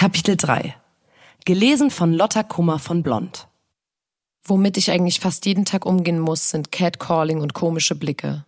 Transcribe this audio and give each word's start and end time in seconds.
Kapitel 0.00 0.34
3 0.34 0.74
Gelesen 1.44 1.90
von 1.90 2.14
Lotta 2.14 2.42
Kummer 2.42 2.78
von 2.78 3.02
Blond 3.02 3.48
Womit 4.44 4.78
ich 4.78 4.90
eigentlich 4.90 5.20
fast 5.20 5.44
jeden 5.44 5.66
Tag 5.66 5.84
umgehen 5.84 6.18
muss, 6.18 6.48
sind 6.48 6.72
Catcalling 6.72 7.42
und 7.42 7.52
komische 7.52 7.94
Blicke. 7.94 8.46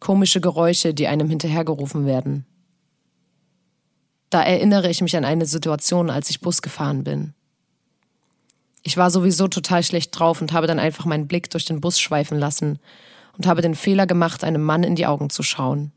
Komische 0.00 0.40
Geräusche, 0.40 0.92
die 0.92 1.06
einem 1.06 1.30
hinterhergerufen 1.30 2.04
werden. 2.04 2.46
Da 4.28 4.42
erinnere 4.42 4.90
ich 4.90 5.02
mich 5.02 5.16
an 5.16 5.24
eine 5.24 5.46
Situation, 5.46 6.10
als 6.10 6.30
ich 6.30 6.40
Bus 6.40 6.62
gefahren 6.62 7.04
bin. 7.04 7.32
Ich 8.82 8.96
war 8.96 9.12
sowieso 9.12 9.46
total 9.46 9.84
schlecht 9.84 10.18
drauf 10.18 10.40
und 10.42 10.52
habe 10.52 10.66
dann 10.66 10.80
einfach 10.80 11.04
meinen 11.04 11.28
Blick 11.28 11.48
durch 11.48 11.64
den 11.64 11.80
Bus 11.80 12.00
schweifen 12.00 12.40
lassen 12.40 12.80
und 13.38 13.46
habe 13.46 13.62
den 13.62 13.76
Fehler 13.76 14.08
gemacht, 14.08 14.42
einem 14.42 14.64
Mann 14.64 14.82
in 14.82 14.96
die 14.96 15.06
Augen 15.06 15.30
zu 15.30 15.44
schauen. 15.44 15.92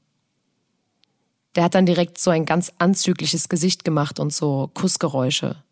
Der 1.56 1.64
hat 1.64 1.76
dann 1.76 1.86
direkt 1.86 2.18
so 2.18 2.30
ein 2.30 2.46
ganz 2.46 2.72
anzügliches 2.78 3.50
Gesicht 3.50 3.84
gemacht 3.84 4.20
und 4.20 4.34
so 4.34 4.70
Kussgeräusche. 4.74 5.64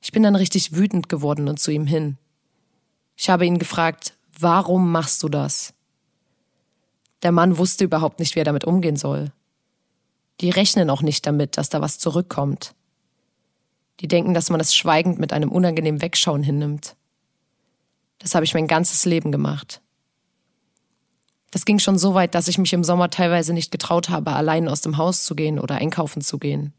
Ich 0.00 0.12
bin 0.12 0.22
dann 0.22 0.36
richtig 0.36 0.74
wütend 0.74 1.08
geworden 1.08 1.48
und 1.48 1.60
zu 1.60 1.70
ihm 1.70 1.86
hin. 1.86 2.16
Ich 3.16 3.28
habe 3.28 3.44
ihn 3.44 3.58
gefragt, 3.58 4.14
warum 4.38 4.90
machst 4.90 5.22
du 5.22 5.28
das? 5.28 5.74
Der 7.22 7.32
Mann 7.32 7.58
wusste 7.58 7.84
überhaupt 7.84 8.18
nicht, 8.18 8.34
wie 8.34 8.40
er 8.40 8.44
damit 8.44 8.64
umgehen 8.64 8.96
soll. 8.96 9.32
Die 10.40 10.48
rechnen 10.48 10.88
auch 10.88 11.02
nicht 11.02 11.26
damit, 11.26 11.58
dass 11.58 11.68
da 11.68 11.82
was 11.82 11.98
zurückkommt. 11.98 12.74
Die 14.00 14.08
denken, 14.08 14.32
dass 14.32 14.48
man 14.48 14.58
das 14.58 14.74
schweigend 14.74 15.18
mit 15.18 15.34
einem 15.34 15.52
unangenehmen 15.52 16.00
Wegschauen 16.00 16.42
hinnimmt. 16.42 16.96
Das 18.18 18.34
habe 18.34 18.44
ich 18.44 18.54
mein 18.54 18.66
ganzes 18.66 19.04
Leben 19.04 19.32
gemacht. 19.32 19.82
Das 21.50 21.64
ging 21.64 21.78
schon 21.78 21.98
so 21.98 22.14
weit, 22.14 22.34
dass 22.34 22.48
ich 22.48 22.58
mich 22.58 22.72
im 22.72 22.84
Sommer 22.84 23.10
teilweise 23.10 23.52
nicht 23.52 23.70
getraut 23.70 24.08
habe, 24.08 24.32
allein 24.32 24.68
aus 24.68 24.82
dem 24.82 24.96
Haus 24.96 25.24
zu 25.24 25.34
gehen 25.34 25.58
oder 25.58 25.76
einkaufen 25.76 26.22
zu 26.22 26.38
gehen. 26.38 26.72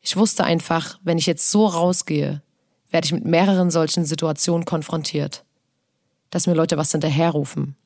Ich 0.00 0.16
wusste 0.16 0.44
einfach, 0.44 0.98
wenn 1.02 1.18
ich 1.18 1.26
jetzt 1.26 1.50
so 1.50 1.66
rausgehe, 1.66 2.42
werde 2.90 3.04
ich 3.04 3.12
mit 3.12 3.24
mehreren 3.24 3.70
solchen 3.70 4.04
Situationen 4.04 4.64
konfrontiert. 4.64 5.44
Dass 6.30 6.46
mir 6.46 6.54
Leute 6.54 6.76
was 6.76 6.90
hinterherrufen. 6.90 7.76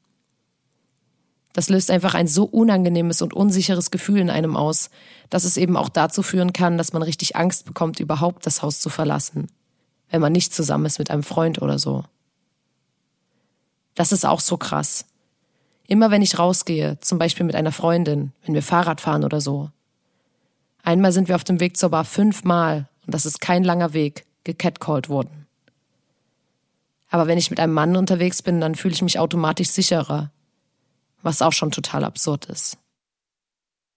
Das 1.53 1.69
löst 1.69 1.91
einfach 1.91 2.15
ein 2.15 2.29
so 2.29 2.45
unangenehmes 2.45 3.23
und 3.23 3.33
unsicheres 3.33 3.91
Gefühl 3.91 4.21
in 4.21 4.31
einem 4.31 4.57
aus, 4.57 4.91
dass 5.31 5.45
es 5.45 5.57
eben 5.57 5.77
auch 5.77 5.89
dazu 5.89 6.23
führen 6.23 6.53
kann, 6.53 6.77
dass 6.77 6.93
man 6.93 7.03
richtig 7.03 7.37
Angst 7.37 7.65
bekommt, 7.65 7.99
überhaupt 7.99 8.45
das 8.47 8.63
Haus 8.63 8.81
zu 8.81 8.91
verlassen, 8.91 9.47
wenn 10.11 10.21
man 10.21 10.33
nicht 10.33 10.55
zusammen 10.55 10.87
ist 10.87 10.99
mit 10.99 11.11
einem 11.11 11.23
Freund 11.23 11.63
oder 11.63 11.79
so. 11.79 12.05
Das 13.95 14.13
ist 14.13 14.27
auch 14.27 14.41
so 14.41 14.59
krass. 14.59 15.07
Immer 15.89 16.11
wenn 16.11 16.23
ich 16.23 16.39
rausgehe, 16.39 16.99
zum 17.01 17.19
Beispiel 17.19 17.47
mit 17.47 17.55
einer 17.55 17.73
Freundin, 17.73 18.33
wenn 18.45 18.55
wir 18.55 18.63
Fahrrad 18.63 19.01
fahren 19.01 19.25
oder 19.25 19.41
so. 19.41 19.71
Einmal 20.83 21.13
sind 21.13 21.29
wir 21.29 21.37
auf 21.37 21.45
dem 21.45 21.61
Weg 21.61 21.77
zur 21.77 21.91
Bar 21.91 22.05
fünfmal, 22.05 22.89
und 23.07 23.15
das 23.15 23.27
ist 23.27 23.41
kein 23.41 23.65
langer 23.65 23.93
Weg, 23.93 24.25
gecatcalled 24.45 25.09
worden. 25.09 25.47
Aber 27.09 27.27
wenn 27.27 27.39
ich 27.39 27.51
mit 27.51 27.61
einem 27.61 27.73
Mann 27.73 27.97
unterwegs 27.97 28.43
bin, 28.43 28.61
dann 28.61 28.75
fühle 28.75 28.95
ich 28.95 29.03
mich 29.03 29.19
automatisch 29.19 29.69
sicherer, 29.69 30.31
was 31.23 31.43
auch 31.43 31.53
schon 31.53 31.71
total 31.71 32.05
absurd 32.05 32.47
ist. 32.47 32.79